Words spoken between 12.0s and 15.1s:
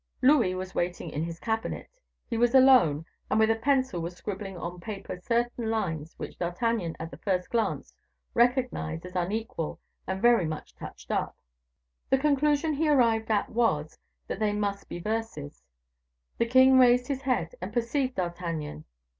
The conclusion he arrived at was, that they must be